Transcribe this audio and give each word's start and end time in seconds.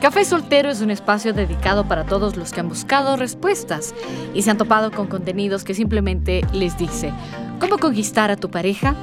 Café 0.00 0.24
Soltero 0.24 0.70
es 0.70 0.80
un 0.80 0.92
espacio 0.92 1.32
dedicado 1.32 1.88
para 1.88 2.04
todos 2.04 2.36
los 2.36 2.52
que 2.52 2.60
han 2.60 2.68
buscado 2.68 3.16
respuestas 3.16 3.96
y 4.32 4.42
se 4.42 4.50
han 4.50 4.56
topado 4.56 4.92
con 4.92 5.08
contenidos 5.08 5.64
que 5.64 5.74
simplemente 5.74 6.42
les 6.52 6.78
dice 6.78 7.12
cómo 7.58 7.78
conquistar 7.78 8.30
a 8.30 8.36
tu 8.36 8.48
pareja, 8.48 8.94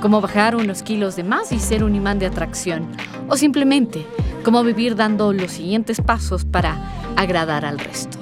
cómo 0.00 0.20
bajar 0.20 0.54
unos 0.54 0.84
kilos 0.84 1.16
de 1.16 1.24
más 1.24 1.50
y 1.50 1.58
ser 1.58 1.82
un 1.82 1.96
imán 1.96 2.20
de 2.20 2.26
atracción, 2.26 2.86
o 3.28 3.36
simplemente 3.36 4.06
cómo 4.44 4.62
vivir 4.62 4.94
dando 4.94 5.32
los 5.32 5.50
siguientes 5.50 6.00
pasos 6.00 6.44
para 6.44 6.78
agradar 7.16 7.64
al 7.64 7.80
resto. 7.80 8.18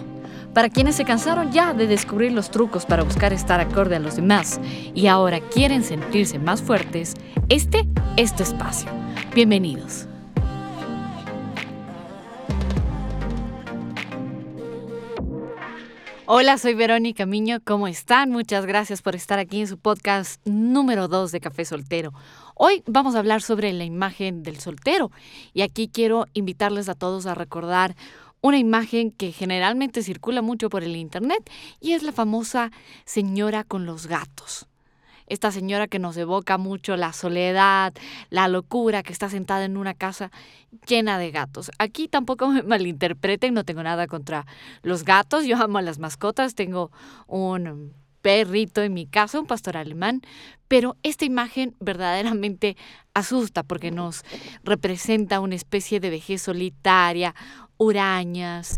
Para 0.54 0.70
quienes 0.70 0.96
se 0.96 1.04
cansaron 1.04 1.52
ya 1.52 1.74
de 1.74 1.86
descubrir 1.86 2.32
los 2.32 2.50
trucos 2.50 2.86
para 2.86 3.02
buscar 3.02 3.34
estar 3.34 3.60
acorde 3.60 3.96
a 3.96 4.00
los 4.00 4.16
demás 4.16 4.58
y 4.94 5.06
ahora 5.08 5.40
quieren 5.40 5.84
sentirse 5.84 6.38
más 6.38 6.62
fuertes, 6.62 7.14
este 7.50 7.86
es 8.16 8.34
tu 8.34 8.42
espacio. 8.42 8.90
Bienvenidos. 9.34 10.06
Hola, 16.34 16.56
soy 16.56 16.72
Verónica 16.72 17.26
Miño, 17.26 17.58
¿cómo 17.62 17.88
están? 17.88 18.30
Muchas 18.30 18.64
gracias 18.64 19.02
por 19.02 19.14
estar 19.14 19.38
aquí 19.38 19.60
en 19.60 19.66
su 19.66 19.76
podcast 19.76 20.40
número 20.46 21.06
2 21.06 21.30
de 21.30 21.40
Café 21.40 21.66
Soltero. 21.66 22.14
Hoy 22.54 22.82
vamos 22.86 23.14
a 23.14 23.18
hablar 23.18 23.42
sobre 23.42 23.70
la 23.74 23.84
imagen 23.84 24.42
del 24.42 24.58
soltero 24.58 25.10
y 25.52 25.60
aquí 25.60 25.90
quiero 25.92 26.24
invitarles 26.32 26.88
a 26.88 26.94
todos 26.94 27.26
a 27.26 27.34
recordar 27.34 27.96
una 28.40 28.56
imagen 28.56 29.10
que 29.10 29.30
generalmente 29.30 30.02
circula 30.02 30.40
mucho 30.40 30.70
por 30.70 30.82
el 30.82 30.96
Internet 30.96 31.50
y 31.80 31.92
es 31.92 32.02
la 32.02 32.12
famosa 32.12 32.70
señora 33.04 33.62
con 33.62 33.84
los 33.84 34.06
gatos 34.06 34.66
esta 35.32 35.50
señora 35.50 35.88
que 35.88 35.98
nos 35.98 36.16
evoca 36.18 36.58
mucho 36.58 36.96
la 36.96 37.14
soledad, 37.14 37.94
la 38.28 38.48
locura, 38.48 39.02
que 39.02 39.12
está 39.12 39.30
sentada 39.30 39.64
en 39.64 39.78
una 39.78 39.94
casa 39.94 40.30
llena 40.86 41.18
de 41.18 41.30
gatos. 41.30 41.70
Aquí 41.78 42.06
tampoco 42.06 42.48
me 42.48 42.62
malinterpreten, 42.62 43.54
no 43.54 43.64
tengo 43.64 43.82
nada 43.82 44.06
contra 44.06 44.46
los 44.82 45.04
gatos, 45.04 45.46
yo 45.46 45.56
amo 45.56 45.78
a 45.78 45.82
las 45.82 45.98
mascotas, 45.98 46.54
tengo 46.54 46.90
un 47.26 47.94
perrito 48.20 48.82
en 48.82 48.92
mi 48.92 49.06
casa, 49.06 49.40
un 49.40 49.46
pastor 49.46 49.78
alemán, 49.78 50.20
pero 50.68 50.96
esta 51.02 51.24
imagen 51.24 51.74
verdaderamente 51.80 52.76
asusta 53.14 53.62
porque 53.62 53.90
nos 53.90 54.24
representa 54.64 55.40
una 55.40 55.54
especie 55.54 55.98
de 55.98 56.10
vejez 56.10 56.42
solitaria, 56.42 57.34
hurañas, 57.78 58.76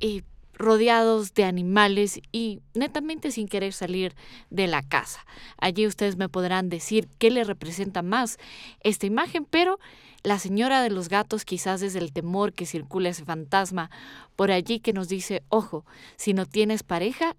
y 0.00 0.22
rodeados 0.58 1.34
de 1.34 1.44
animales 1.44 2.20
y 2.32 2.60
netamente 2.74 3.30
sin 3.30 3.48
querer 3.48 3.72
salir 3.72 4.14
de 4.50 4.66
la 4.66 4.82
casa. 4.82 5.24
Allí 5.58 5.86
ustedes 5.86 6.16
me 6.16 6.28
podrán 6.28 6.68
decir 6.68 7.08
qué 7.18 7.30
le 7.30 7.44
representa 7.44 8.02
más 8.02 8.38
esta 8.80 9.06
imagen, 9.06 9.44
pero 9.44 9.78
la 10.22 10.38
señora 10.38 10.82
de 10.82 10.90
los 10.90 11.08
gatos 11.08 11.44
quizás 11.44 11.80
es 11.82 11.94
el 11.94 12.12
temor 12.12 12.52
que 12.52 12.66
circula 12.66 13.08
ese 13.08 13.24
fantasma 13.24 13.90
por 14.36 14.50
allí 14.50 14.80
que 14.80 14.92
nos 14.92 15.08
dice, 15.08 15.42
ojo, 15.48 15.86
si 16.16 16.34
no 16.34 16.44
tienes 16.44 16.82
pareja, 16.82 17.36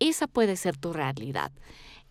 esa 0.00 0.26
puede 0.26 0.56
ser 0.56 0.76
tu 0.76 0.92
realidad. 0.92 1.52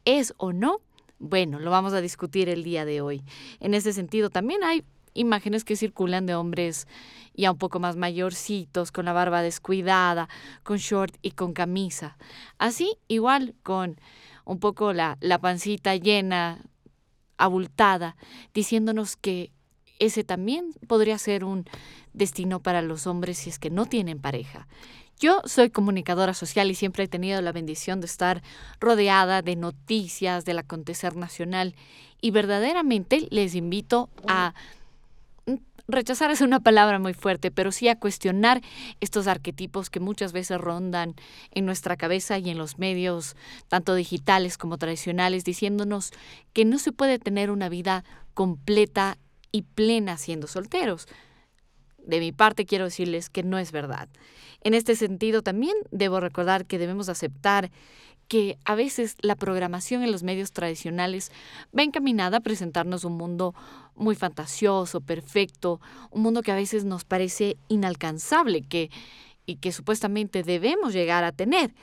¿Es 0.05 0.33
o 0.37 0.53
no? 0.53 0.81
Bueno, 1.19 1.59
lo 1.59 1.71
vamos 1.71 1.93
a 1.93 2.01
discutir 2.01 2.49
el 2.49 2.63
día 2.63 2.85
de 2.85 3.01
hoy. 3.01 3.23
En 3.59 3.73
ese 3.73 3.93
sentido, 3.93 4.29
también 4.29 4.63
hay 4.63 4.83
imágenes 5.13 5.63
que 5.63 5.75
circulan 5.75 6.25
de 6.25 6.35
hombres 6.35 6.87
ya 7.35 7.51
un 7.51 7.57
poco 7.57 7.79
más 7.79 7.95
mayorcitos, 7.95 8.91
con 8.91 9.05
la 9.05 9.13
barba 9.13 9.41
descuidada, 9.41 10.29
con 10.63 10.77
short 10.77 11.15
y 11.21 11.31
con 11.31 11.53
camisa. 11.53 12.17
Así, 12.57 12.97
igual 13.07 13.55
con 13.63 13.99
un 14.45 14.59
poco 14.59 14.93
la, 14.93 15.17
la 15.19 15.39
pancita 15.39 15.95
llena, 15.95 16.61
abultada, 17.37 18.15
diciéndonos 18.53 19.15
que 19.17 19.51
ese 19.99 20.23
también 20.23 20.73
podría 20.87 21.17
ser 21.17 21.43
un 21.43 21.65
destino 22.13 22.59
para 22.59 22.81
los 22.81 23.07
hombres 23.07 23.37
si 23.37 23.49
es 23.49 23.59
que 23.59 23.69
no 23.69 23.85
tienen 23.85 24.19
pareja. 24.19 24.67
Yo 25.19 25.41
soy 25.45 25.69
comunicadora 25.69 26.33
social 26.33 26.69
y 26.69 26.75
siempre 26.75 27.05
he 27.05 27.07
tenido 27.07 27.41
la 27.41 27.51
bendición 27.51 28.01
de 28.01 28.07
estar 28.07 28.41
rodeada 28.79 29.41
de 29.41 29.55
noticias 29.55 30.43
del 30.43 30.59
acontecer 30.59 31.15
nacional 31.15 31.75
y 32.19 32.31
verdaderamente 32.31 33.27
les 33.29 33.55
invito 33.55 34.09
a 34.27 34.53
rechazar 35.87 36.31
es 36.31 36.41
una 36.41 36.59
palabra 36.59 36.99
muy 36.99 37.13
fuerte, 37.13 37.51
pero 37.51 37.71
sí 37.71 37.89
a 37.89 37.99
cuestionar 37.99 38.61
estos 38.99 39.27
arquetipos 39.27 39.89
que 39.89 39.99
muchas 39.99 40.31
veces 40.33 40.59
rondan 40.59 41.15
en 41.51 41.65
nuestra 41.65 41.97
cabeza 41.97 42.37
y 42.37 42.49
en 42.49 42.57
los 42.57 42.79
medios, 42.79 43.35
tanto 43.67 43.95
digitales 43.95 44.57
como 44.57 44.77
tradicionales, 44.77 45.43
diciéndonos 45.43 46.11
que 46.53 46.65
no 46.65 46.79
se 46.79 46.91
puede 46.91 47.19
tener 47.19 47.51
una 47.51 47.69
vida 47.69 48.03
completa 48.33 49.17
y 49.51 49.63
plena 49.63 50.17
siendo 50.17 50.47
solteros. 50.47 51.07
De 52.05 52.19
mi 52.19 52.31
parte 52.31 52.65
quiero 52.65 52.85
decirles 52.85 53.29
que 53.29 53.43
no 53.43 53.57
es 53.57 53.71
verdad. 53.71 54.09
En 54.61 54.73
este 54.73 54.95
sentido 54.95 55.41
también 55.41 55.75
debo 55.91 56.19
recordar 56.19 56.65
que 56.65 56.77
debemos 56.77 57.09
aceptar 57.09 57.71
que 58.27 58.57
a 58.65 58.75
veces 58.75 59.15
la 59.21 59.35
programación 59.35 60.03
en 60.03 60.11
los 60.11 60.23
medios 60.23 60.51
tradicionales 60.51 61.31
va 61.77 61.83
encaminada 61.83 62.37
a 62.37 62.41
presentarnos 62.41 63.03
un 63.03 63.17
mundo 63.17 63.53
muy 63.95 64.15
fantasioso, 64.15 65.01
perfecto, 65.01 65.79
un 66.09 66.23
mundo 66.23 66.41
que 66.41 66.51
a 66.51 66.55
veces 66.55 66.85
nos 66.85 67.03
parece 67.05 67.57
inalcanzable 67.67 68.61
que, 68.61 68.89
y 69.45 69.57
que 69.57 69.71
supuestamente 69.71 70.43
debemos 70.43 70.93
llegar 70.93 71.23
a 71.23 71.31
tener. 71.31 71.73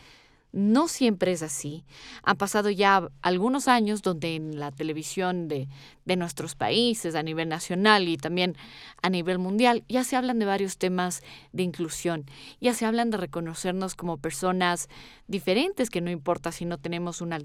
No 0.53 0.89
siempre 0.89 1.33
es 1.33 1.43
así. 1.43 1.85
Han 2.23 2.37
pasado 2.37 2.71
ya 2.71 3.09
algunos 3.23 3.69
años 3.69 4.03
donde 4.03 4.35
en 4.35 4.59
la 4.59 4.73
televisión 4.73 5.49
de, 5.49 5.69
de, 6.05 6.17
nuestros 6.17 6.57
países, 6.57 7.15
a 7.15 7.23
nivel 7.23 7.49
nacional 7.49 8.09
y 8.09 8.17
también 8.17 8.57
a 9.03 9.11
nivel 9.11 9.39
mundial, 9.39 9.85
ya 9.89 10.03
se 10.05 10.17
hablan 10.17 10.39
de 10.39 10.47
varios 10.47 10.77
temas 10.77 11.23
de 11.53 11.63
inclusión, 11.63 12.27
ya 12.61 12.75
se 12.75 12.85
hablan 12.85 13.11
de 13.11 13.19
reconocernos 13.19 13.95
como 13.95 14.19
personas 14.19 14.89
diferentes, 15.29 15.91
que 15.91 16.01
no 16.01 16.11
importa 16.11 16.51
si 16.51 16.65
no 16.65 16.79
tenemos 16.79 17.21
una 17.21 17.39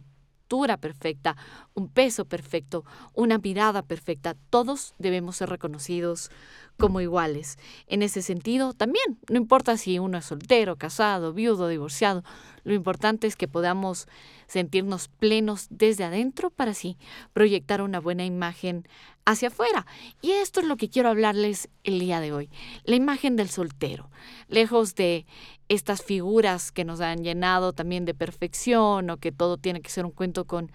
perfecta, 0.79 1.35
un 1.73 1.89
peso 1.89 2.25
perfecto, 2.25 2.85
una 3.13 3.37
mirada 3.37 3.81
perfecta. 3.81 4.35
Todos 4.49 4.93
debemos 4.97 5.37
ser 5.37 5.49
reconocidos 5.49 6.29
como 6.77 7.01
iguales. 7.01 7.57
En 7.87 8.01
ese 8.01 8.21
sentido, 8.21 8.73
también, 8.73 9.19
no 9.29 9.37
importa 9.37 9.77
si 9.77 9.99
uno 9.99 10.17
es 10.17 10.25
soltero, 10.25 10.75
casado, 10.75 11.33
viudo, 11.33 11.67
divorciado, 11.67 12.23
lo 12.63 12.73
importante 12.73 13.27
es 13.27 13.35
que 13.35 13.47
podamos 13.47 14.07
sentirnos 14.47 15.07
plenos 15.07 15.67
desde 15.69 16.03
adentro 16.03 16.49
para 16.49 16.71
así 16.71 16.97
proyectar 17.33 17.81
una 17.81 17.99
buena 17.99 18.25
imagen 18.25 18.87
hacia 19.25 19.49
afuera. 19.49 19.85
Y 20.21 20.31
esto 20.31 20.59
es 20.59 20.65
lo 20.65 20.75
que 20.75 20.89
quiero 20.89 21.09
hablarles 21.09 21.69
el 21.83 21.99
día 21.99 22.19
de 22.19 22.33
hoy, 22.33 22.49
la 22.83 22.95
imagen 22.95 23.35
del 23.35 23.49
soltero. 23.49 24.09
Lejos 24.47 24.95
de 24.95 25.25
estas 25.69 26.03
figuras 26.03 26.71
que 26.71 26.85
nos 26.85 27.01
han 27.01 27.23
llenado 27.23 27.73
también 27.73 28.05
de 28.05 28.13
perfección 28.13 29.09
o 29.09 29.17
que 29.17 29.31
todo 29.31 29.57
tiene 29.57 29.81
que 29.81 29.89
ser 29.89 30.05
un 30.05 30.11
cuento 30.11 30.45
con 30.45 30.71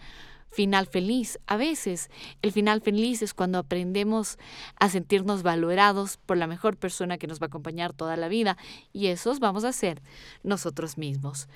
final 0.51 0.87
feliz. 0.87 1.39
A 1.47 1.57
veces 1.57 2.11
el 2.43 2.53
final 2.53 2.81
feliz 2.81 3.23
es 3.23 3.35
cuando 3.35 3.59
aprendemos 3.59 4.39
a 4.77 4.89
sentirnos 4.89 5.43
valorados 5.43 6.19
por 6.19 6.37
la 6.37 6.47
mejor 6.47 6.77
persona 6.77 7.19
que 7.19 7.27
nos 7.27 7.41
va 7.41 7.45
a 7.45 7.49
acompañar 7.49 7.93
toda 7.93 8.17
la 8.17 8.29
vida 8.29 8.57
y 8.93 9.07
esos 9.07 9.39
vamos 9.41 9.65
a 9.65 9.73
ser 9.73 10.03
nosotros 10.43 10.99
mismos. 10.99 11.49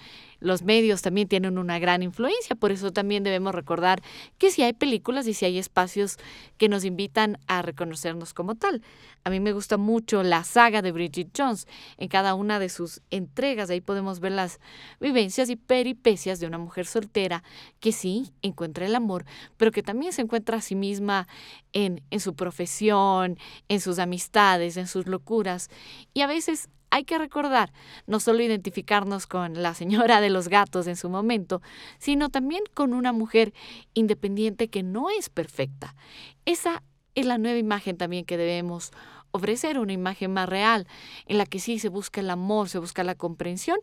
Los 0.45 0.63
medios 0.63 1.01
también 1.01 1.27
tienen 1.27 1.57
una 1.57 1.79
gran 1.79 2.03
influencia, 2.03 2.55
por 2.55 2.71
eso 2.71 2.93
también 2.93 3.25
debemos 3.25 3.55
recordar 3.55 4.03
que 4.37 4.51
si 4.51 4.63
hay 4.63 4.75
películas 4.75 5.27
y 5.27 5.33
si 5.33 5.47
hay 5.47 5.57
espacios 5.57 6.19
que 6.59 6.69
nos 6.69 6.85
invitan 6.85 7.39
a 7.47 7.63
reconocernos 7.63 8.35
como 8.35 8.55
tal. 8.55 8.83
A 9.25 9.31
mí 9.31 9.41
me 9.41 9.55
gusta 9.55 9.79
mucho 9.79 10.23
la 10.23 10.45
saga 10.45 10.83
de 10.83 10.93
Bridget 10.93 11.31
Jones. 11.35 11.67
En 11.97 12.09
cada 12.09 12.35
una 12.35 12.59
de 12.59 12.69
sus 12.69 13.01
entregas 13.11 13.71
ahí 13.71 13.81
podemos 13.81 14.21
ver 14.21 14.33
las 14.33 14.61
vivencias 15.01 15.49
y 15.49 15.57
peripecias 15.57 16.41
de 16.41 16.47
una 16.47 16.59
mujer 16.59 16.85
soltera 16.85 17.43
que 17.81 17.93
sí 17.93 18.31
encuentra 18.43 18.85
el 18.85 18.95
amor, 18.95 19.25
pero 19.57 19.73
que 19.73 19.83
también 19.83 20.13
se 20.13 20.21
encuentra 20.21 20.59
a 20.59 20.61
sí 20.61 20.75
misma 20.75 21.27
en, 21.73 22.03
en 22.11 22.21
su 22.21 22.35
profesión, 22.35 23.39
en 23.71 23.81
sus 23.81 23.99
amistades, 23.99 24.77
en 24.77 24.89
sus 24.89 25.07
locuras. 25.07 25.71
Y 26.13 26.21
a 26.21 26.27
veces 26.27 26.69
hay 26.95 27.03
que 27.03 27.19
recordar 27.19 27.73
no 28.07 28.21
solo 28.21 28.41
identificarnos 28.41 29.27
con 29.27 29.61
la 29.65 29.75
señora 29.75 30.21
de 30.21 30.31
los 30.31 30.47
gatos 30.47 30.87
en 30.87 30.95
su 30.95 31.11
momento, 31.11 31.61
sino 31.99 32.29
también 32.29 32.63
con 32.73 32.95
una 32.95 33.13
mujer 33.13 33.53
independiente 33.95 34.69
que 34.69 34.85
no 34.85 35.11
es 35.11 35.29
perfecta. 35.29 35.97
Esa 36.45 36.85
es 37.15 37.27
la 37.27 37.39
nueva 37.39 37.59
imagen 37.59 37.97
también 37.97 38.25
que 38.25 38.37
debemos 38.37 38.93
ofrecer 39.35 39.81
una 39.81 39.93
imagen 39.93 40.33
más 40.33 40.49
real, 40.49 40.87
en 41.27 41.39
la 41.39 41.47
que 41.47 41.59
sí 41.59 41.81
se 41.81 41.89
busca 41.89 42.21
el 42.21 42.31
amor, 42.31 42.69
se 42.69 42.79
busca 42.79 43.03
la 43.03 43.17
comprensión, 43.17 43.79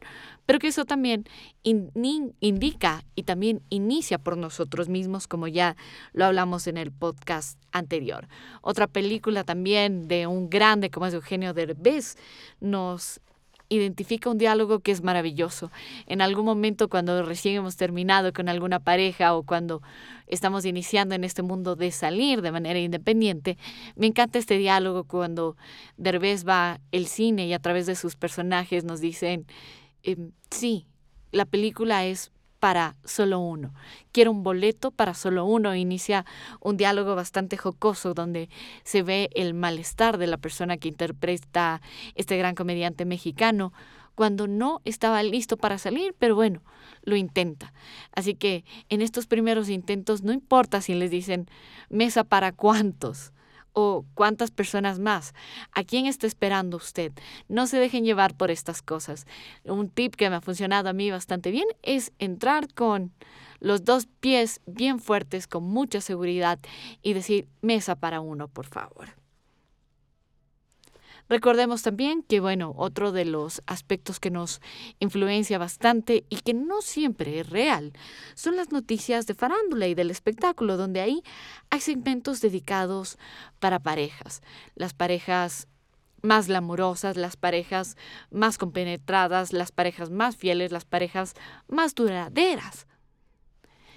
pero 0.46 0.60
que 0.60 0.68
eso 0.68 0.86
también 0.86 1.26
indica 1.62 3.04
y 3.16 3.24
también 3.24 3.62
inicia 3.70 4.18
por 4.18 4.38
nosotros 4.38 4.88
mismos, 4.88 5.28
como 5.28 5.50
ya 5.50 5.76
lo 6.14 6.24
hablamos 6.24 6.68
en 6.68 6.78
el 6.78 6.94
podcast 6.94 7.60
anterior. 7.74 8.30
Otra 8.62 8.88
película 8.88 9.44
también 9.44 10.08
de 10.08 10.26
un 10.26 10.50
grande 10.50 10.90
como 10.90 11.08
es 11.08 11.14
Eugenio 11.14 11.54
Derbez 11.54 12.16
nos 12.62 13.20
identifica 13.72 14.30
un 14.30 14.38
diálogo 14.38 14.80
que 14.80 14.92
es 14.92 15.02
maravilloso. 15.02 15.72
En 16.06 16.22
algún 16.22 16.46
momento 16.46 16.90
cuando 16.90 17.24
recién 17.24 17.56
hemos 17.56 17.78
terminado 17.78 18.34
con 18.34 18.50
alguna 18.50 18.80
pareja 18.80 19.34
o 19.34 19.44
cuando 19.44 19.82
estamos 20.28 20.66
iniciando 20.66 21.16
en 21.16 21.24
este 21.24 21.42
mundo 21.42 21.76
de 21.76 21.92
salir 21.92 22.42
de 22.42 22.52
manera 22.52 22.80
independiente, 22.80 23.58
me 23.96 24.08
encanta 24.08 24.40
este 24.40 24.58
diálogo 24.58 25.06
cuando 25.06 25.56
Derbez 25.98 26.46
va 26.46 26.82
el 26.92 27.08
cine 27.08 27.48
y 27.48 27.54
a 27.54 27.60
través 27.60 27.86
de 27.86 27.96
sus 27.96 28.16
personajes 28.16 28.84
nos 28.84 29.00
dicen, 29.00 29.46
em, 30.04 30.32
sí, 30.50 30.86
la 31.32 31.46
película 31.46 32.06
es 32.06 32.32
para 32.62 32.96
solo 33.04 33.40
uno. 33.40 33.74
Quiero 34.12 34.30
un 34.30 34.44
boleto 34.44 34.92
para 34.92 35.16
solo 35.16 35.46
uno. 35.46 35.76
Inicia 35.76 36.28
un 36.60 36.78
diálogo 36.78 37.16
bastante 37.16 37.58
jocoso 37.58 38.14
donde 38.14 38.50
se 38.84 39.02
ve 39.02 39.32
el 39.34 39.56
malestar 39.56 40.20
de 40.20 40.28
la 40.28 40.38
persona 40.38 40.78
que 40.78 40.88
interpreta 40.88 41.82
este 42.14 42.38
gran 42.38 42.54
comediante 42.54 43.04
mexicano 43.04 43.74
cuando 44.14 44.46
no 44.46 44.80
estaba 44.86 45.24
listo 45.24 45.58
para 45.58 45.80
salir, 45.80 46.14
pero 46.20 46.36
bueno, 46.36 46.62
lo 47.02 47.16
intenta. 47.16 47.74
Así 48.14 48.36
que 48.36 48.64
en 48.90 49.02
estos 49.02 49.26
primeros 49.26 49.68
intentos 49.68 50.22
no 50.22 50.32
importa 50.32 50.82
si 50.82 50.94
les 50.94 51.10
dicen 51.10 51.50
mesa 51.90 52.24
para 52.24 52.52
cuántos 52.52 53.34
o 53.74 54.06
cuántas 54.14 54.52
personas 54.52 55.00
más. 55.00 55.34
¿A 55.72 55.84
quién 55.84 56.06
está 56.06 56.28
esperando 56.28 56.78
usted? 56.78 57.12
No 57.48 57.68
se 57.68 57.78
dejen 57.78 58.04
llevar 58.04 58.36
por 58.36 58.52
estas 58.52 58.82
cosas. 58.82 59.26
Un 59.64 59.90
tip 59.90 60.16
que 60.16 60.30
me 60.30 60.38
ha 60.38 60.42
funcionado 60.42 60.90
a 60.90 60.94
mí 60.94 61.12
bastante 61.12 61.52
bien 61.52 61.68
es 61.82 62.12
entrar 62.20 62.74
con 62.74 63.12
los 63.60 63.86
dos 63.86 64.08
pies 64.20 64.60
bien 64.66 65.00
fuertes, 65.00 65.48
con 65.48 65.64
mucha 65.64 66.02
seguridad 66.02 66.60
y 67.02 67.14
decir 67.14 67.48
mesa 67.62 67.96
para 67.96 68.20
uno, 68.20 68.48
por 68.48 68.66
favor. 68.66 69.21
Recordemos 71.32 71.82
también 71.82 72.24
que, 72.24 72.42
bueno, 72.42 72.74
otro 72.76 73.14
de 73.14 73.24
los 73.24 73.62
aspectos 73.66 74.20
que 74.20 74.30
nos 74.30 74.60
influencia 75.00 75.58
bastante 75.58 76.26
y 76.28 76.42
que 76.42 76.54
no 76.54 76.82
siempre 76.82 77.40
es 77.40 77.50
real 77.50 77.94
son 78.36 78.58
las 78.58 78.74
noticias 78.74 79.28
de 79.28 79.34
farándula 79.34 79.88
y 79.88 79.96
del 79.96 80.12
espectáculo, 80.12 80.76
donde 80.76 81.00
ahí 81.00 81.24
hay 81.70 81.80
segmentos 81.80 82.42
dedicados 82.42 83.18
para 83.62 83.80
parejas. 83.80 84.42
Las 84.76 84.94
parejas 84.94 85.70
más 86.22 86.50
glamurosas, 86.50 87.16
las 87.16 87.38
parejas 87.38 87.96
más 88.30 88.58
compenetradas, 88.58 89.54
las 89.54 89.72
parejas 89.72 90.10
más 90.10 90.36
fieles, 90.36 90.74
las 90.74 90.84
parejas 90.84 91.36
más 91.70 91.96
duraderas. 91.96 92.88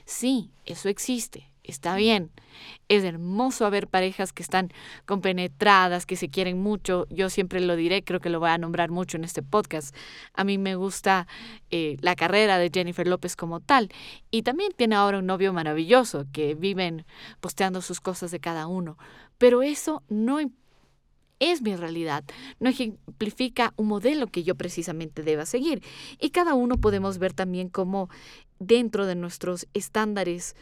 Sí, 0.04 0.52
eso 0.66 0.88
existe 0.88 1.50
está 1.64 1.96
bien. 1.96 2.30
Es 2.88 3.02
hermoso 3.02 3.68
ver 3.70 3.88
parejas 3.88 4.32
que 4.32 4.42
están 4.42 4.70
compenetradas, 5.06 6.06
que 6.06 6.16
se 6.16 6.28
quieren 6.28 6.62
mucho. 6.62 7.06
Yo 7.10 7.30
siempre 7.30 7.60
lo 7.60 7.74
diré, 7.74 8.04
creo 8.04 8.20
que 8.20 8.30
lo 8.30 8.38
voy 8.38 8.50
a 8.50 8.58
nombrar 8.58 8.90
mucho 8.90 9.16
en 9.16 9.24
este 9.24 9.42
podcast. 9.42 9.94
A 10.34 10.44
mí 10.44 10.58
me 10.58 10.76
gusta 10.76 11.26
eh, 11.70 11.96
la 12.00 12.14
carrera 12.14 12.58
de 12.58 12.70
Jennifer 12.72 13.08
López 13.08 13.34
como 13.34 13.60
tal. 13.60 13.90
Y 14.30 14.42
también 14.42 14.72
tiene 14.76 14.94
ahora 14.94 15.18
un 15.18 15.26
novio 15.26 15.52
maravilloso 15.52 16.26
que 16.32 16.54
viven 16.54 17.04
posteando 17.40 17.82
sus 17.82 18.00
cosas 18.00 18.30
de 18.30 18.40
cada 18.40 18.66
uno. 18.66 18.98
Pero 19.38 19.62
eso 19.62 20.02
no 20.08 20.38
es 21.40 21.62
mi 21.62 21.74
realidad, 21.74 22.24
no 22.60 22.70
ejemplifica 22.70 23.74
un 23.76 23.88
modelo 23.88 24.28
que 24.28 24.44
yo 24.44 24.54
precisamente 24.54 25.22
deba 25.22 25.46
seguir. 25.46 25.82
Y 26.20 26.30
cada 26.30 26.54
uno 26.54 26.76
podemos 26.76 27.18
ver 27.18 27.32
también 27.32 27.68
cómo 27.68 28.08
dentro 28.58 29.06
de 29.06 29.14
nuestros 29.14 29.66
estándares 29.74 30.54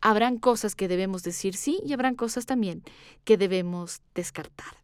Habrán 0.00 0.38
cosas 0.38 0.74
que 0.74 0.88
debemos 0.88 1.22
decir 1.22 1.56
sí 1.56 1.80
y 1.84 1.92
habrán 1.92 2.14
cosas 2.14 2.46
también 2.46 2.82
que 3.24 3.36
debemos 3.36 4.00
descartar. 4.14 4.78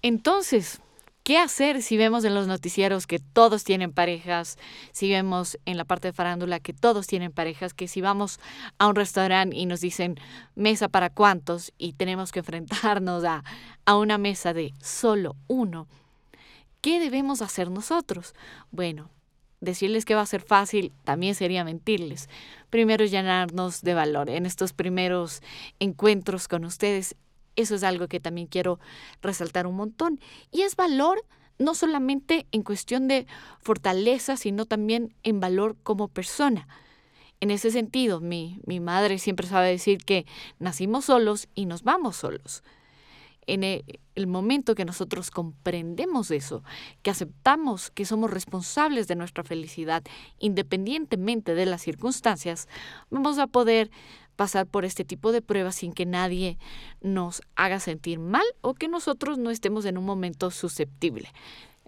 Entonces, 0.00 0.80
¿qué 1.24 1.38
hacer 1.38 1.82
si 1.82 1.96
vemos 1.96 2.24
en 2.24 2.34
los 2.34 2.46
noticieros 2.46 3.06
que 3.06 3.18
todos 3.18 3.64
tienen 3.64 3.92
parejas? 3.92 4.56
Si 4.92 5.10
vemos 5.10 5.58
en 5.66 5.76
la 5.76 5.84
parte 5.84 6.08
de 6.08 6.12
farándula 6.12 6.60
que 6.60 6.72
todos 6.72 7.06
tienen 7.06 7.32
parejas, 7.32 7.74
que 7.74 7.88
si 7.88 8.00
vamos 8.00 8.38
a 8.78 8.86
un 8.86 8.94
restaurante 8.94 9.56
y 9.56 9.66
nos 9.66 9.80
dicen 9.80 10.16
mesa 10.54 10.88
para 10.88 11.10
cuántos 11.10 11.72
y 11.78 11.94
tenemos 11.94 12.32
que 12.32 12.38
enfrentarnos 12.38 13.24
a, 13.24 13.44
a 13.84 13.96
una 13.96 14.18
mesa 14.18 14.54
de 14.54 14.72
solo 14.80 15.36
uno, 15.48 15.88
¿qué 16.80 17.00
debemos 17.00 17.42
hacer 17.42 17.70
nosotros? 17.70 18.34
Bueno, 18.70 19.10
decirles 19.60 20.04
que 20.04 20.14
va 20.14 20.22
a 20.22 20.26
ser 20.26 20.42
fácil 20.42 20.92
también 21.04 21.34
sería 21.34 21.64
mentirles. 21.64 22.28
Primero 22.70 23.04
llenarnos 23.04 23.82
de 23.82 23.94
valor 23.94 24.30
en 24.30 24.46
estos 24.46 24.72
primeros 24.72 25.42
encuentros 25.80 26.48
con 26.48 26.64
ustedes. 26.64 27.16
Eso 27.56 27.74
es 27.74 27.82
algo 27.82 28.08
que 28.08 28.20
también 28.20 28.46
quiero 28.46 28.78
resaltar 29.20 29.66
un 29.66 29.76
montón. 29.76 30.20
Y 30.50 30.62
es 30.62 30.76
valor 30.76 31.24
no 31.58 31.74
solamente 31.74 32.46
en 32.52 32.62
cuestión 32.62 33.08
de 33.08 33.26
fortaleza, 33.60 34.36
sino 34.36 34.64
también 34.64 35.14
en 35.24 35.40
valor 35.40 35.76
como 35.82 36.08
persona. 36.08 36.68
En 37.40 37.50
ese 37.50 37.70
sentido, 37.70 38.20
mi, 38.20 38.60
mi 38.64 38.80
madre 38.80 39.18
siempre 39.18 39.46
sabe 39.46 39.68
decir 39.68 39.98
que 40.04 40.26
nacimos 40.58 41.06
solos 41.06 41.48
y 41.54 41.66
nos 41.66 41.82
vamos 41.82 42.16
solos 42.16 42.62
en 43.48 43.64
e, 43.64 43.84
el 44.14 44.26
momento 44.26 44.74
que 44.74 44.84
nosotros 44.84 45.30
comprendemos 45.30 46.30
eso, 46.30 46.62
que 47.02 47.10
aceptamos 47.10 47.90
que 47.90 48.04
somos 48.04 48.30
responsables 48.30 49.08
de 49.08 49.16
nuestra 49.16 49.42
felicidad 49.42 50.04
independientemente 50.38 51.54
de 51.54 51.66
las 51.66 51.82
circunstancias, 51.82 52.68
vamos 53.10 53.38
a 53.38 53.48
poder 53.48 53.90
pasar 54.36 54.66
por 54.66 54.84
este 54.84 55.04
tipo 55.04 55.32
de 55.32 55.42
pruebas 55.42 55.76
sin 55.76 55.92
que 55.92 56.06
nadie 56.06 56.58
nos 57.00 57.42
haga 57.56 57.80
sentir 57.80 58.20
mal 58.20 58.44
o 58.60 58.74
que 58.74 58.86
nosotros 58.86 59.36
no 59.38 59.50
estemos 59.50 59.84
en 59.84 59.98
un 59.98 60.04
momento 60.04 60.52
susceptible. 60.52 61.32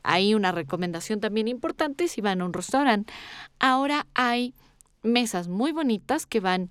Hay 0.03 0.35
una 0.35 0.51
recomendación 0.51 1.21
también 1.21 1.47
importante 1.47 2.09
si 2.09 2.21
van 2.21 2.41
a 2.41 2.47
un 2.47 2.53
restaurante. 2.53 3.13
Ahora 3.61 4.07
hay 4.15 4.55
mesas 5.03 5.49
muy 5.49 5.73
bonitas 5.73 6.27
que 6.27 6.41
van 6.41 6.71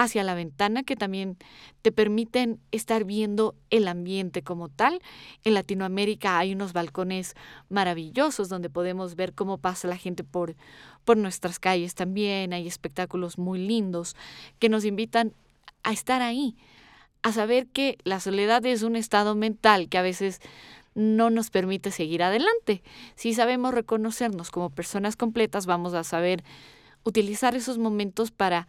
hacia 0.00 0.24
la 0.24 0.34
ventana 0.34 0.82
que 0.82 0.96
también 0.96 1.36
te 1.82 1.92
permiten 1.92 2.58
estar 2.70 3.04
viendo 3.04 3.54
el 3.68 3.86
ambiente 3.86 4.40
como 4.40 4.70
tal. 4.70 5.02
En 5.44 5.52
Latinoamérica 5.52 6.38
hay 6.38 6.54
unos 6.54 6.72
balcones 6.72 7.34
maravillosos 7.68 8.48
donde 8.48 8.70
podemos 8.70 9.14
ver 9.14 9.34
cómo 9.34 9.58
pasa 9.58 9.88
la 9.88 9.98
gente 9.98 10.24
por, 10.24 10.56
por 11.04 11.18
nuestras 11.18 11.58
calles 11.58 11.94
también. 11.94 12.54
Hay 12.54 12.66
espectáculos 12.66 13.36
muy 13.36 13.58
lindos 13.58 14.16
que 14.58 14.70
nos 14.70 14.86
invitan 14.86 15.34
a 15.82 15.92
estar 15.92 16.22
ahí, 16.22 16.56
a 17.22 17.32
saber 17.32 17.66
que 17.66 17.98
la 18.02 18.20
soledad 18.20 18.64
es 18.64 18.82
un 18.82 18.96
estado 18.96 19.34
mental 19.34 19.90
que 19.90 19.98
a 19.98 20.02
veces 20.02 20.40
no 20.94 21.28
nos 21.28 21.50
permite 21.50 21.90
seguir 21.90 22.22
adelante. 22.22 22.82
Si 23.16 23.34
sabemos 23.34 23.74
reconocernos 23.74 24.50
como 24.50 24.70
personas 24.70 25.16
completas, 25.16 25.66
vamos 25.66 25.92
a 25.92 26.04
saber 26.04 26.42
utilizar 27.04 27.54
esos 27.54 27.76
momentos 27.76 28.30
para 28.30 28.66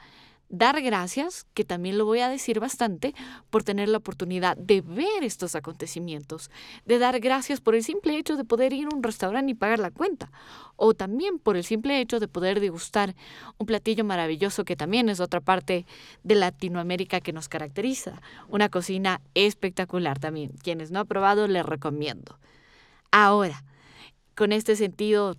dar 0.51 0.81
gracias, 0.81 1.47
que 1.53 1.63
también 1.63 1.97
lo 1.97 2.05
voy 2.05 2.19
a 2.19 2.29
decir 2.29 2.59
bastante, 2.59 3.15
por 3.49 3.63
tener 3.63 3.89
la 3.89 3.97
oportunidad 3.97 4.57
de 4.57 4.81
ver 4.81 5.23
estos 5.23 5.55
acontecimientos, 5.55 6.51
de 6.85 6.99
dar 6.99 7.19
gracias 7.19 7.61
por 7.61 7.73
el 7.73 7.83
simple 7.83 8.17
hecho 8.17 8.35
de 8.35 8.43
poder 8.43 8.73
ir 8.73 8.87
a 8.91 8.95
un 8.95 9.01
restaurante 9.01 9.51
y 9.51 9.55
pagar 9.55 9.79
la 9.79 9.91
cuenta, 9.91 10.29
o 10.75 10.93
también 10.93 11.39
por 11.39 11.55
el 11.55 11.63
simple 11.63 11.99
hecho 11.99 12.19
de 12.19 12.27
poder 12.27 12.59
degustar 12.59 13.15
un 13.57 13.65
platillo 13.65 14.03
maravilloso 14.03 14.65
que 14.65 14.75
también 14.75 15.09
es 15.09 15.19
otra 15.19 15.39
parte 15.39 15.85
de 16.23 16.35
Latinoamérica 16.35 17.21
que 17.21 17.33
nos 17.33 17.47
caracteriza, 17.47 18.21
una 18.49 18.69
cocina 18.69 19.21
espectacular 19.33 20.19
también. 20.19 20.51
Quienes 20.61 20.91
no 20.91 20.99
han 20.99 21.07
probado, 21.07 21.47
les 21.47 21.65
recomiendo. 21.65 22.37
Ahora, 23.11 23.63
con 24.35 24.51
este 24.51 24.75
sentido 24.75 25.35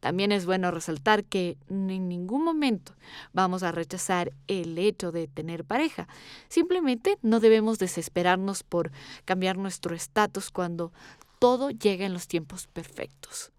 también 0.00 0.32
es 0.32 0.46
bueno 0.46 0.70
resaltar 0.70 1.24
que 1.24 1.56
en 1.68 2.08
ningún 2.08 2.42
momento 2.42 2.94
vamos 3.32 3.62
a 3.62 3.70
rechazar 3.70 4.32
el 4.46 4.78
hecho 4.78 5.12
de 5.12 5.28
tener 5.28 5.64
pareja. 5.64 6.08
Simplemente 6.48 7.18
no 7.22 7.38
debemos 7.38 7.78
desesperarnos 7.78 8.62
por 8.62 8.90
cambiar 9.26 9.58
nuestro 9.58 9.94
estatus 9.94 10.50
cuando 10.50 10.92
todo 11.38 11.70
llega 11.70 12.06
en 12.06 12.14
los 12.14 12.28
tiempos 12.28 12.66
perfectos. 12.66 13.52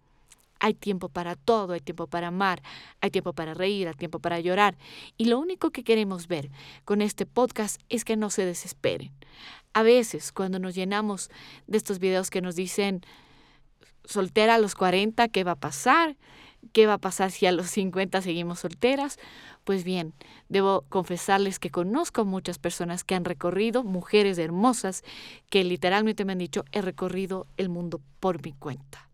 Hay 0.60 0.76
tiempo 0.76 1.10
para 1.10 1.36
todo, 1.36 1.74
hay 1.74 1.80
tiempo 1.80 2.06
para 2.06 2.28
amar, 2.28 2.62
hay 3.02 3.10
tiempo 3.10 3.34
para 3.34 3.56
reír, 3.56 3.88
hay 3.88 3.96
tiempo 3.96 4.20
para 4.20 4.40
llorar. 4.40 4.78
Y 5.18 5.26
lo 5.26 5.40
único 5.40 5.72
que 5.72 5.84
queremos 5.84 6.28
ver 6.28 6.52
con 6.86 7.02
este 7.02 7.26
podcast 7.26 7.82
es 7.90 8.06
que 8.06 8.16
no 8.16 8.30
se 8.30 8.46
desesperen. 8.46 9.12
A 9.74 9.82
veces, 9.82 10.32
cuando 10.32 10.60
nos 10.60 10.76
llenamos 10.76 11.32
de 11.66 11.78
estos 11.78 11.98
videos 11.98 12.30
que 12.30 12.42
nos 12.42 12.56
dicen, 12.56 13.02
soltera 14.06 14.56
a 14.56 14.58
los 14.58 14.76
40, 14.76 15.28
¿qué 15.30 15.44
va 15.44 15.54
a 15.54 15.60
pasar? 15.60 16.18
¿Qué 16.74 16.86
va 16.86 16.94
a 16.94 16.98
pasar 17.00 17.32
si 17.32 17.46
a 17.48 17.52
los 17.52 17.68
50 17.68 18.22
seguimos 18.22 18.60
solteras? 18.60 19.18
Pues 19.64 19.84
bien, 19.84 20.14
debo 20.50 20.86
confesarles 20.90 21.60
que 21.60 21.72
conozco 21.72 22.26
muchas 22.26 22.60
personas 22.60 23.04
que 23.04 23.16
han 23.16 23.26
recorrido, 23.26 23.84
mujeres 23.84 24.38
hermosas, 24.38 25.04
que 25.50 25.64
literalmente 25.64 26.26
me 26.26 26.34
han 26.34 26.40
dicho, 26.40 26.66
he 26.72 26.82
recorrido 26.82 27.48
el 27.58 27.70
mundo 27.70 28.00
por 28.20 28.44
mi 28.44 28.54
cuenta. 28.54 29.10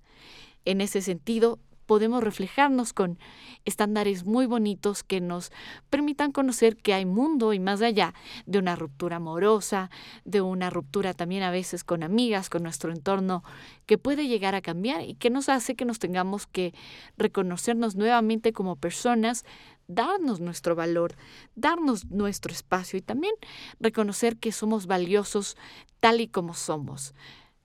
En 0.66 0.82
ese 0.82 1.02
sentido, 1.02 1.60
podemos 1.88 2.24
reflejarnos 2.24 2.94
con 2.94 3.18
estándares 3.66 4.26
muy 4.26 4.46
bonitos 4.46 5.04
que 5.04 5.20
nos 5.20 5.52
permitan 5.90 6.32
conocer 6.32 6.78
que 6.78 6.94
hay 6.94 7.06
mundo 7.06 7.54
y 7.54 7.60
más 7.60 7.82
allá 7.82 8.14
de 8.46 8.60
una 8.60 8.76
ruptura 8.76 9.16
amorosa, 9.16 9.90
de 10.26 10.42
una 10.42 10.70
ruptura 10.70 11.14
también 11.14 11.42
a 11.42 11.50
veces 11.50 11.84
con 11.84 12.04
amigas, 12.04 12.50
con 12.50 12.62
nuestro 12.62 12.92
entorno, 12.92 13.44
que 13.86 13.98
puede 13.98 14.28
llegar 14.28 14.54
a 14.54 14.62
cambiar 14.62 15.02
y 15.02 15.16
que 15.16 15.30
nos 15.30 15.50
hace 15.50 15.76
que 15.76 15.86
nos 15.86 15.98
tengamos 15.98 16.46
que 16.46 16.74
reconocernos 17.18 17.96
nuevamente 17.96 18.54
como 18.54 18.76
personas 18.76 19.46
darnos 19.88 20.42
nuestro 20.42 20.76
valor, 20.76 21.16
darnos 21.56 22.06
nuestro 22.06 22.52
espacio 22.52 23.00
y 23.00 23.02
también 23.02 23.34
reconocer 23.80 24.38
que 24.38 24.52
somos 24.52 24.86
valiosos 24.86 25.56
tal 26.02 26.20
y 26.22 26.28
como 26.28 26.54
somos. 26.54 27.16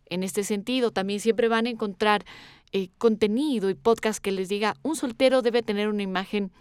En 0.07 0.23
este 0.23 0.45
sentido, 0.45 0.91
también 0.91 1.21
siempre 1.21 1.49
van 1.49 1.67
a 1.67 1.71
encontrar 1.71 2.25
eh, 2.73 2.89
contenido 2.99 3.71
y 3.71 3.75
podcast 3.75 4.23
que 4.23 4.33
les 4.33 4.49
diga, 4.49 4.77
un 4.83 4.97
soltero 4.97 5.43
debe 5.43 5.63
tener 5.63 5.89
una 5.89 6.03
imagen 6.03 6.53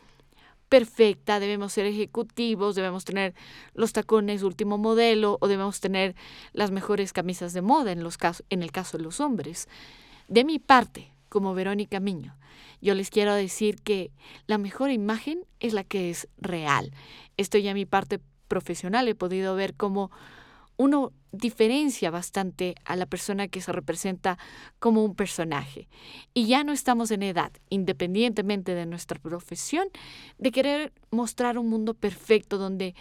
perfecta, 0.67 1.39
debemos 1.39 1.73
ser 1.73 1.85
ejecutivos, 1.85 2.75
debemos 2.75 3.03
tener 3.03 3.33
los 3.73 3.91
tacones 3.91 4.43
último 4.43 4.77
modelo 4.77 5.37
o 5.41 5.47
debemos 5.47 5.81
tener 5.81 6.15
las 6.53 6.71
mejores 6.71 7.11
camisas 7.11 7.51
de 7.53 7.61
moda 7.61 7.91
en, 7.91 8.03
los 8.03 8.17
en 8.49 8.63
el 8.63 8.71
caso 8.71 8.97
de 8.97 9.03
los 9.03 9.19
hombres. 9.19 9.67
De 10.29 10.45
mi 10.45 10.59
parte, 10.59 11.11
como 11.27 11.53
Verónica 11.53 11.99
Miño, 11.99 12.37
yo 12.81 12.95
les 12.95 13.09
quiero 13.09 13.33
decir 13.33 13.81
que 13.81 14.11
la 14.47 14.57
mejor 14.57 14.91
imagen 14.91 15.45
es 15.59 15.73
la 15.73 15.83
que 15.83 16.09
es 16.09 16.27
real. 16.37 16.91
Esto 17.37 17.57
ya 17.57 17.73
mi 17.73 17.85
parte 17.85 18.19
profesional 18.47 19.07
he 19.07 19.15
podido 19.15 19.55
ver 19.55 19.75
cómo 19.75 20.09
uno 20.81 21.13
diferencia 21.31 22.09
bastante 22.09 22.73
a 22.85 22.95
la 22.95 23.05
persona 23.05 23.47
que 23.47 23.61
se 23.61 23.71
representa 23.71 24.39
como 24.79 25.05
un 25.05 25.13
personaje. 25.13 25.87
Y 26.33 26.47
ya 26.47 26.63
no 26.63 26.73
estamos 26.73 27.11
en 27.11 27.21
edad, 27.21 27.51
independientemente 27.69 28.73
de 28.73 28.87
nuestra 28.87 29.19
profesión, 29.19 29.87
de 30.39 30.51
querer 30.51 30.91
mostrar 31.11 31.59
un 31.59 31.69
mundo 31.69 31.93
perfecto 31.93 32.57
donde 32.57 32.95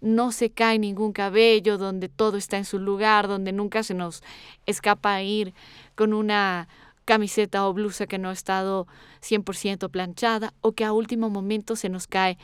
no 0.00 0.32
se 0.32 0.48
cae 0.48 0.78
ningún 0.78 1.12
cabello, 1.12 1.76
donde 1.76 2.08
todo 2.08 2.38
está 2.38 2.56
en 2.56 2.64
su 2.64 2.78
lugar, 2.78 3.28
donde 3.28 3.52
nunca 3.52 3.82
se 3.82 3.92
nos 3.92 4.22
escapa 4.64 5.22
ir 5.22 5.52
con 5.94 6.14
una 6.14 6.68
camiseta 7.04 7.68
o 7.68 7.74
blusa 7.74 8.06
que 8.06 8.18
no 8.18 8.30
ha 8.30 8.32
estado 8.32 8.86
100% 9.20 9.90
planchada 9.90 10.54
o 10.62 10.72
que 10.72 10.84
a 10.86 10.92
último 10.94 11.28
momento 11.28 11.76
se 11.76 11.90
nos 11.90 12.06
cae 12.06 12.38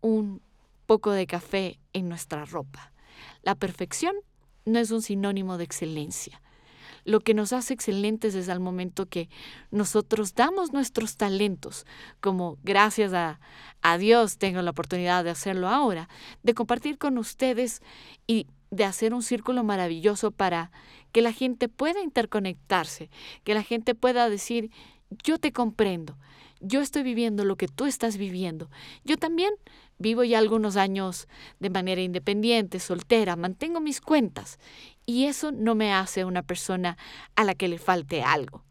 un 0.00 0.40
poco 0.86 1.10
de 1.10 1.26
café 1.26 1.80
en 1.92 2.08
nuestra 2.08 2.44
ropa. 2.44 2.92
La 3.42 3.56
perfección 3.56 4.14
no 4.68 4.78
es 4.78 4.90
un 4.90 5.02
sinónimo 5.02 5.58
de 5.58 5.64
excelencia. 5.64 6.40
Lo 7.04 7.20
que 7.20 7.32
nos 7.32 7.52
hace 7.52 7.72
excelentes 7.72 8.34
es 8.34 8.48
al 8.48 8.60
momento 8.60 9.06
que 9.06 9.30
nosotros 9.70 10.34
damos 10.34 10.72
nuestros 10.72 11.16
talentos, 11.16 11.86
como 12.20 12.58
gracias 12.62 13.14
a, 13.14 13.40
a 13.80 13.98
Dios 13.98 14.36
tengo 14.36 14.60
la 14.60 14.72
oportunidad 14.72 15.24
de 15.24 15.30
hacerlo 15.30 15.68
ahora, 15.68 16.08
de 16.42 16.54
compartir 16.54 16.98
con 16.98 17.16
ustedes 17.16 17.80
y 18.26 18.46
de 18.70 18.84
hacer 18.84 19.14
un 19.14 19.22
círculo 19.22 19.64
maravilloso 19.64 20.30
para 20.30 20.70
que 21.12 21.22
la 21.22 21.32
gente 21.32 21.68
pueda 21.68 22.02
interconectarse, 22.02 23.10
que 23.44 23.54
la 23.54 23.62
gente 23.62 23.94
pueda 23.94 24.28
decir, 24.28 24.70
yo 25.24 25.38
te 25.38 25.52
comprendo, 25.52 26.18
yo 26.60 26.80
estoy 26.80 27.02
viviendo 27.02 27.44
lo 27.44 27.56
que 27.56 27.68
tú 27.68 27.86
estás 27.86 28.16
viviendo. 28.16 28.70
Yo 29.04 29.16
también 29.16 29.54
vivo 29.98 30.24
ya 30.24 30.38
algunos 30.38 30.76
años 30.76 31.28
de 31.58 31.70
manera 31.70 32.00
independiente, 32.00 32.80
soltera, 32.80 33.36
mantengo 33.36 33.80
mis 33.80 34.00
cuentas 34.00 34.58
y 35.06 35.24
eso 35.24 35.52
no 35.52 35.74
me 35.74 35.92
hace 35.92 36.24
una 36.24 36.42
persona 36.42 36.96
a 37.36 37.44
la 37.44 37.54
que 37.54 37.68
le 37.68 37.78
falte 37.78 38.22
algo 38.22 38.67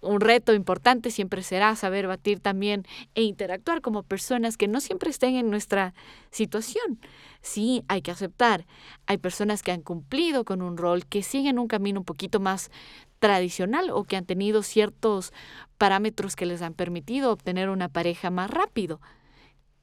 un 0.00 0.20
reto 0.20 0.54
importante 0.54 1.10
siempre 1.10 1.42
será 1.42 1.76
saber 1.76 2.06
batir 2.06 2.40
también 2.40 2.86
e 3.14 3.22
interactuar 3.22 3.80
como 3.80 4.02
personas 4.02 4.56
que 4.56 4.68
no 4.68 4.80
siempre 4.80 5.10
estén 5.10 5.36
en 5.36 5.50
nuestra 5.50 5.94
situación. 6.30 7.00
Sí, 7.42 7.84
hay 7.88 8.02
que 8.02 8.10
aceptar. 8.10 8.66
Hay 9.06 9.18
personas 9.18 9.62
que 9.62 9.72
han 9.72 9.82
cumplido 9.82 10.44
con 10.44 10.62
un 10.62 10.76
rol, 10.76 11.06
que 11.06 11.22
siguen 11.22 11.58
un 11.58 11.68
camino 11.68 12.00
un 12.00 12.06
poquito 12.06 12.40
más 12.40 12.70
tradicional 13.18 13.90
o 13.90 14.04
que 14.04 14.16
han 14.16 14.24
tenido 14.24 14.62
ciertos 14.62 15.32
parámetros 15.78 16.36
que 16.36 16.46
les 16.46 16.62
han 16.62 16.74
permitido 16.74 17.32
obtener 17.32 17.68
una 17.68 17.88
pareja 17.88 18.30
más 18.30 18.50
rápido. 18.50 19.00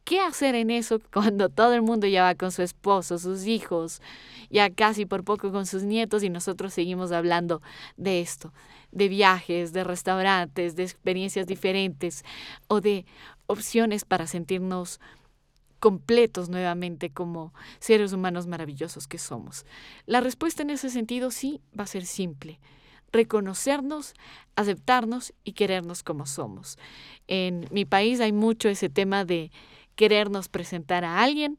¿Qué 0.08 0.22
hacer 0.22 0.56
en 0.56 0.70
eso 0.72 1.00
cuando 1.14 1.50
todo 1.50 1.74
el 1.74 1.82
mundo 1.82 2.08
ya 2.08 2.24
va 2.24 2.36
con 2.36 2.52
su 2.52 2.62
esposo, 2.64 3.20
sus 3.20 3.46
hijos, 3.46 4.02
ya 4.50 4.70
casi 4.70 5.06
por 5.06 5.24
poco 5.24 5.52
con 5.52 5.66
sus 5.66 5.84
nietos 5.84 6.24
y 6.24 6.30
nosotros 6.30 6.74
seguimos 6.74 7.12
hablando 7.12 7.62
de 7.98 8.22
esto, 8.22 8.54
de 8.98 9.10
viajes, 9.10 9.74
de 9.74 9.84
restaurantes, 9.84 10.75
de 10.75 10.84
experiencias 10.84 11.48
diferentes 11.48 12.24
o 12.68 12.82
de 12.82 13.06
opciones 13.46 14.06
para 14.06 14.27
sentirnos 14.27 15.00
completos 15.80 16.50
nuevamente 16.50 17.12
como 17.12 17.54
seres 17.80 18.12
humanos 18.12 18.48
maravillosos 18.48 19.08
que 19.08 19.20
somos? 19.20 19.66
La 20.06 20.22
respuesta 20.22 20.63
en 20.63 20.72
ese 20.72 20.89
sentido 20.89 21.32
sí 21.32 21.62
va 21.77 21.84
a 21.84 21.88
ser 21.88 22.06
simple 22.06 22.60
reconocernos, 23.12 24.13
aceptarnos 24.56 25.34
y 25.44 25.54
querernos 25.54 26.04
como 26.04 26.25
somos. 26.25 26.77
En 27.27 27.68
mi 27.72 27.86
país 27.86 28.20
hay 28.20 28.34
mucho 28.34 28.70
ese 28.70 28.89
tema 28.89 29.25
de 29.25 29.51
querernos 29.96 30.50
presentar 30.50 31.06
a 31.06 31.24
alguien, 31.24 31.58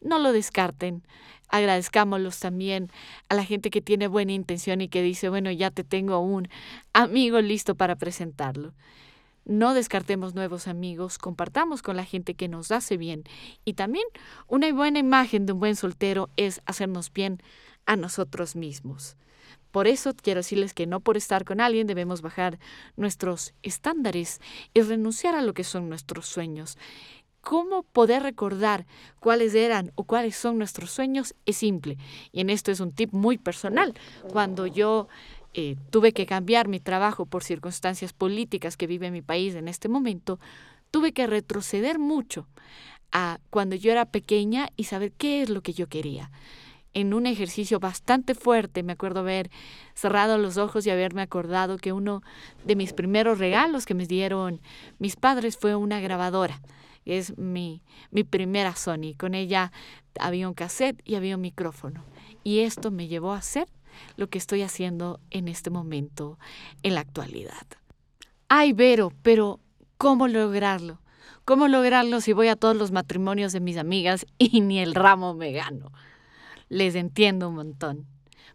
no 0.00 0.18
lo 0.18 0.32
descarten. 0.32 1.02
Agradezcámoslos 1.50 2.38
también 2.38 2.90
a 3.28 3.34
la 3.34 3.44
gente 3.44 3.70
que 3.70 3.80
tiene 3.80 4.06
buena 4.06 4.32
intención 4.32 4.80
y 4.80 4.88
que 4.88 5.02
dice, 5.02 5.28
bueno, 5.28 5.50
ya 5.50 5.70
te 5.70 5.84
tengo 5.84 6.18
un 6.20 6.48
amigo 6.92 7.40
listo 7.40 7.74
para 7.74 7.96
presentarlo. 7.96 8.72
No 9.44 9.74
descartemos 9.74 10.34
nuevos 10.34 10.68
amigos, 10.68 11.18
compartamos 11.18 11.82
con 11.82 11.96
la 11.96 12.04
gente 12.04 12.34
que 12.34 12.48
nos 12.48 12.70
hace 12.70 12.96
bien. 12.96 13.24
Y 13.64 13.72
también 13.72 14.04
una 14.46 14.72
buena 14.72 14.98
imagen 14.98 15.46
de 15.46 15.52
un 15.52 15.60
buen 15.60 15.76
soltero 15.76 16.30
es 16.36 16.60
hacernos 16.66 17.12
bien 17.12 17.42
a 17.86 17.96
nosotros 17.96 18.54
mismos. 18.54 19.16
Por 19.70 19.86
eso 19.86 20.14
quiero 20.14 20.40
decirles 20.40 20.74
que 20.74 20.86
no 20.86 21.00
por 21.00 21.16
estar 21.16 21.44
con 21.44 21.60
alguien 21.60 21.86
debemos 21.86 22.22
bajar 22.22 22.58
nuestros 22.96 23.54
estándares 23.62 24.40
y 24.74 24.82
renunciar 24.82 25.34
a 25.34 25.42
lo 25.42 25.54
que 25.54 25.64
son 25.64 25.88
nuestros 25.88 26.26
sueños. 26.26 26.76
¿Cómo 27.40 27.84
poder 27.84 28.22
recordar 28.22 28.86
cuáles 29.18 29.54
eran 29.54 29.92
o 29.94 30.04
cuáles 30.04 30.36
son 30.36 30.58
nuestros 30.58 30.90
sueños? 30.90 31.34
Es 31.46 31.56
simple. 31.56 31.96
Y 32.32 32.40
en 32.40 32.50
esto 32.50 32.70
es 32.70 32.80
un 32.80 32.92
tip 32.92 33.12
muy 33.12 33.38
personal. 33.38 33.94
Cuando 34.30 34.66
yo 34.66 35.08
eh, 35.54 35.76
tuve 35.90 36.12
que 36.12 36.26
cambiar 36.26 36.68
mi 36.68 36.80
trabajo 36.80 37.24
por 37.24 37.42
circunstancias 37.42 38.12
políticas 38.12 38.76
que 38.76 38.86
vive 38.86 39.10
mi 39.10 39.22
país 39.22 39.54
en 39.54 39.68
este 39.68 39.88
momento, 39.88 40.38
tuve 40.90 41.12
que 41.12 41.26
retroceder 41.26 41.98
mucho 41.98 42.46
a 43.10 43.40
cuando 43.48 43.74
yo 43.74 43.90
era 43.90 44.04
pequeña 44.04 44.68
y 44.76 44.84
saber 44.84 45.12
qué 45.12 45.42
es 45.42 45.48
lo 45.48 45.62
que 45.62 45.72
yo 45.72 45.88
quería. 45.88 46.30
En 46.92 47.14
un 47.14 47.26
ejercicio 47.26 47.80
bastante 47.80 48.34
fuerte, 48.34 48.82
me 48.82 48.92
acuerdo 48.92 49.20
haber 49.20 49.50
cerrado 49.94 50.38
los 50.38 50.56
ojos 50.58 50.86
y 50.86 50.90
haberme 50.90 51.22
acordado 51.22 51.78
que 51.78 51.92
uno 51.92 52.22
de 52.64 52.76
mis 52.76 52.92
primeros 52.92 53.38
regalos 53.38 53.86
que 53.86 53.94
me 53.94 54.06
dieron 54.06 54.60
mis 54.98 55.16
padres 55.16 55.56
fue 55.56 55.74
una 55.74 56.00
grabadora 56.00 56.60
es 57.04 57.36
mi, 57.38 57.82
mi 58.10 58.24
primera 58.24 58.74
Sony. 58.76 59.14
Con 59.16 59.34
ella 59.34 59.72
había 60.18 60.48
un 60.48 60.54
cassette 60.54 61.00
y 61.04 61.14
había 61.14 61.36
un 61.36 61.42
micrófono. 61.42 62.04
Y 62.44 62.60
esto 62.60 62.90
me 62.90 63.08
llevó 63.08 63.32
a 63.32 63.38
hacer 63.38 63.68
lo 64.16 64.28
que 64.28 64.38
estoy 64.38 64.62
haciendo 64.62 65.20
en 65.30 65.48
este 65.48 65.70
momento, 65.70 66.38
en 66.82 66.94
la 66.94 67.00
actualidad. 67.00 67.66
Ay, 68.48 68.72
Vero, 68.72 69.12
pero 69.22 69.60
¿cómo 69.98 70.28
lograrlo? 70.28 71.00
¿Cómo 71.44 71.68
lograrlo 71.68 72.20
si 72.20 72.32
voy 72.32 72.48
a 72.48 72.56
todos 72.56 72.76
los 72.76 72.92
matrimonios 72.92 73.52
de 73.52 73.60
mis 73.60 73.76
amigas 73.76 74.26
y 74.38 74.60
ni 74.60 74.78
el 74.78 74.94
ramo 74.94 75.34
me 75.34 75.52
gano? 75.52 75.92
Les 76.68 76.94
entiendo 76.94 77.48
un 77.48 77.56
montón, 77.56 78.06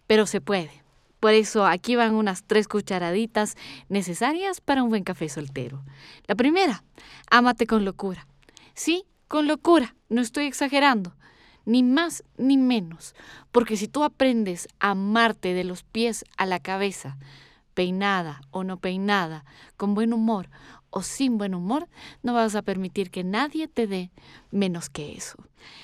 pero 0.08 0.26
se 0.26 0.42
puede. 0.42 0.84
Por 1.20 1.34
eso 1.34 1.66
aquí 1.66 1.96
van 1.96 2.14
unas 2.14 2.44
tres 2.44 2.68
cucharaditas 2.68 3.56
necesarias 3.90 4.62
para 4.62 4.84
un 4.84 4.90
buen 4.90 5.04
café 5.04 5.28
soltero. 5.28 5.84
La 6.28 6.36
primera, 6.36 6.84
ámate 7.32 7.66
con 7.66 7.84
locura. 7.84 8.28
Sí, 8.76 9.06
con 9.30 9.48
locura, 9.48 9.96
no 10.10 10.22
estoy 10.22 10.46
exagerando, 10.46 11.16
ni 11.64 11.82
más 11.82 12.24
ni 12.38 12.58
menos, 12.58 13.16
porque 13.54 13.78
si 13.78 13.88
tú 13.88 14.04
aprendes 14.04 14.68
a 14.80 14.92
amarte 14.92 15.54
de 15.54 15.64
los 15.64 15.84
pies 15.84 16.26
a 16.36 16.46
la 16.46 16.60
cabeza, 16.60 17.18
peinada 17.74 18.42
o 18.52 18.66
no 18.66 18.78
peinada, 18.78 19.46
con 19.78 19.96
buen 19.96 20.12
humor 20.12 20.50
o 20.90 21.04
sin 21.04 21.38
buen 21.38 21.56
humor, 21.56 21.88
no 22.22 22.34
vas 22.34 22.56
a 22.56 22.62
permitir 22.64 23.12
que 23.12 23.24
nadie 23.24 23.70
te 23.70 23.88
dé 23.88 24.12
menos 24.52 24.90
que 24.90 25.14
eso. 25.16 25.38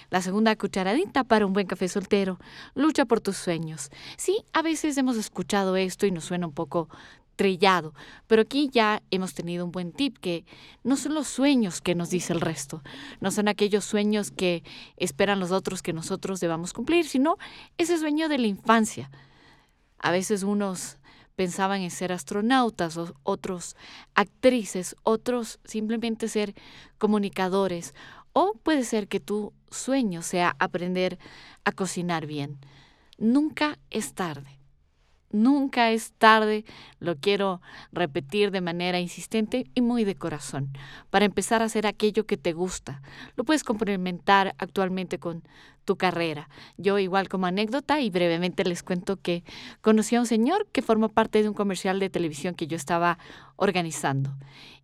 La 0.10 0.22
segunda 0.22 0.56
cucharadita 0.58 1.24
para 1.24 1.46
un 1.46 1.54
buen 1.54 1.68
café 1.68 1.88
soltero, 1.88 2.40
lucha 2.76 3.06
por 3.06 3.22
tus 3.22 3.38
sueños. 3.38 3.90
Sí, 4.18 4.44
a 4.52 4.62
veces 4.62 4.98
hemos 4.98 5.16
escuchado 5.16 5.78
esto 5.78 6.06
y 6.06 6.12
nos 6.12 6.26
suena 6.26 6.48
un 6.48 6.54
poco 6.54 6.90
Pero 8.28 8.42
aquí 8.42 8.70
ya 8.72 9.02
hemos 9.12 9.34
tenido 9.34 9.66
un 9.66 9.72
buen 9.72 9.92
tip 9.92 10.18
que 10.18 10.46
no 10.84 10.96
son 10.96 11.14
los 11.14 11.28
sueños 11.28 11.82
que 11.82 11.96
nos 11.96 12.10
dice 12.10 12.34
el 12.34 12.42
resto, 12.42 12.82
no 13.20 13.32
son 13.32 13.48
aquellos 13.48 13.86
sueños 13.86 14.32
que 14.32 14.64
esperan 14.98 15.40
los 15.40 15.52
otros 15.52 15.82
que 15.82 15.94
nosotros 15.94 16.40
debamos 16.40 16.74
cumplir, 16.74 17.08
sino 17.08 17.38
ese 17.78 17.98
sueño 17.98 18.30
de 18.30 18.38
la 18.38 18.48
infancia. 18.48 19.10
A 20.00 20.12
veces 20.12 20.44
unos 20.44 20.98
pensaban 21.36 21.82
en 21.82 21.92
ser 21.92 22.12
astronautas, 22.12 23.00
otros 23.24 23.76
actrices, 24.14 24.96
otros 25.04 25.60
simplemente 25.64 26.28
ser 26.28 26.54
comunicadores, 26.98 27.94
o 28.34 28.54
puede 28.64 28.84
ser 28.84 29.08
que 29.08 29.20
tu 29.20 29.54
sueño 29.70 30.22
sea 30.22 30.56
aprender 30.60 31.18
a 31.66 31.72
cocinar 31.72 32.26
bien. 32.28 32.60
Nunca 33.18 33.78
es 33.90 34.14
tarde. 34.14 34.61
Nunca 35.32 35.92
es 35.92 36.12
tarde, 36.14 36.66
lo 37.00 37.16
quiero 37.16 37.62
repetir 37.92 38.52
de 38.52 38.62
manera 38.62 39.00
insistente 39.00 39.66
y 39.74 39.82
muy 39.82 40.04
de 40.04 40.16
corazón, 40.16 40.72
para 41.10 41.26
empezar 41.26 41.62
a 41.62 41.66
hacer 41.66 41.88
aquello 41.88 42.26
que 42.26 42.38
te 42.38 42.54
gusta. 42.54 43.02
Lo 43.36 43.44
puedes 43.44 43.64
complementar 43.64 44.56
actualmente 44.58 45.20
con 45.20 45.44
tu 45.86 45.98
carrera. 45.98 46.50
Yo 46.78 47.00
igual 47.00 47.30
como 47.30 47.46
anécdota 47.46 48.02
y 48.02 48.10
brevemente 48.10 48.64
les 48.64 48.84
cuento 48.84 49.18
que 49.18 49.44
conocí 49.82 50.16
a 50.16 50.20
un 50.20 50.28
señor 50.28 50.68
que 50.72 50.82
formó 50.82 51.10
parte 51.10 51.42
de 51.42 51.50
un 51.50 51.56
comercial 51.56 52.00
de 52.00 52.10
televisión 52.10 52.54
que 52.56 52.68
yo 52.68 52.76
estaba 52.76 53.18
organizando. 53.56 54.36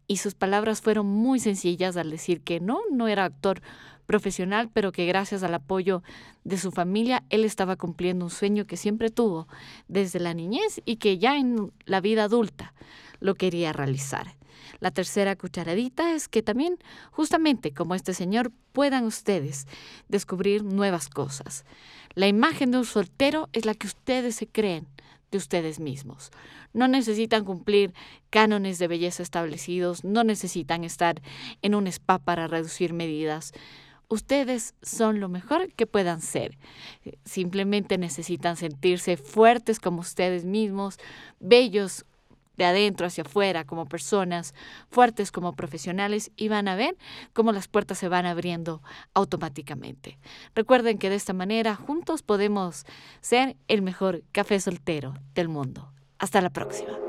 Y 0.08 0.18
sus 0.18 0.36
palabras 0.36 0.82
fueron 0.82 1.06
muy 1.06 1.40
sencillas 1.40 1.98
al 1.98 2.10
decir 2.10 2.42
que 2.42 2.60
no, 2.62 2.80
no 2.92 3.08
era 3.10 3.26
actor 3.26 3.62
profesional, 4.08 4.72
pero 4.74 4.92
que 4.92 5.06
gracias 5.06 5.44
al 5.44 5.54
apoyo 5.54 6.02
de 6.44 6.58
su 6.58 6.72
familia, 6.72 7.24
él 7.30 7.46
estaba 7.46 7.76
cumpliendo 7.76 8.26
un 8.26 8.32
sueño 8.32 8.66
que 8.66 8.78
siempre 8.78 9.12
tuvo 9.12 9.48
desde 9.88 10.20
la 10.20 10.34
niñez 10.34 10.82
y 10.86 10.96
que 10.96 11.20
ya 11.20 11.38
en 11.38 11.72
la 11.86 12.02
vida 12.02 12.24
adulta 12.24 12.74
lo 13.20 13.36
quería 13.36 13.74
realizar. 13.74 14.36
La 14.80 14.92
tercera 14.92 15.36
cucharadita 15.36 16.14
es 16.14 16.28
que 16.28 16.42
también, 16.42 16.78
justamente 17.12 17.74
como 17.74 17.96
este 17.96 18.14
señor, 18.14 18.52
puedan 18.74 19.06
ustedes 19.06 19.68
descubrir 20.08 20.64
nuevas 20.64 21.10
cosas. 21.10 21.66
La 22.14 22.28
imagen 22.28 22.72
de 22.72 22.80
un 22.80 22.86
soltero 22.86 23.50
es 23.54 23.66
la 23.66 23.74
que 23.74 23.88
ustedes 23.88 24.36
se 24.36 24.48
creen 24.48 24.88
de 25.32 25.38
ustedes 25.38 25.80
mismos. 25.80 26.32
No 26.74 26.88
necesitan 26.88 27.44
cumplir 27.44 27.94
cánones 28.30 28.80
de 28.80 28.88
belleza 28.88 29.24
establecidos, 29.24 30.04
no 30.04 30.24
necesitan 30.24 30.84
estar 30.84 31.22
en 31.62 31.76
un 31.76 31.88
spa 31.88 32.20
para 32.20 32.48
reducir 32.48 32.94
medidas. 32.94 33.54
Ustedes 34.10 34.74
son 34.82 35.20
lo 35.20 35.28
mejor 35.28 35.74
que 35.74 35.86
puedan 35.86 36.22
ser. 36.22 36.58
Simplemente 37.26 37.98
necesitan 37.98 38.56
sentirse 38.56 39.18
fuertes 39.18 39.80
como 39.80 40.00
ustedes 40.00 40.46
mismos, 40.46 40.98
bellos 41.40 42.06
de 42.58 42.66
adentro 42.66 43.08
hacia 43.08 43.24
afuera 43.24 43.66
como 43.66 43.86
personas, 43.86 44.54
fuertes 44.90 45.32
como 45.32 45.54
profesionales 45.54 46.32
y 46.36 46.48
van 46.50 46.68
a 46.68 46.76
ver 46.76 46.98
cómo 47.34 47.52
las 47.52 47.68
puertas 47.68 47.98
se 47.98 48.10
van 48.10 48.26
abriendo 48.26 48.82
automáticamente. 49.14 50.18
Recuerden 50.56 50.98
que 50.98 51.10
de 51.10 51.16
esta 51.16 51.34
manera 51.34 51.76
juntos 51.76 52.24
podemos 52.24 52.86
ser 53.22 53.56
el 53.68 53.82
mejor 53.82 54.24
café 54.32 54.60
soltero 54.60 55.14
del 55.36 55.50
mundo. 55.50 55.94
Hasta 56.18 56.42
la 56.42 56.50
próxima. 56.50 57.07